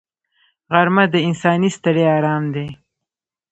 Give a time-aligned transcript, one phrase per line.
[0.73, 2.67] غرمه د انساني ستړیا آرام دی